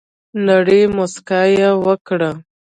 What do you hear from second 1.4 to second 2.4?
یي وکړه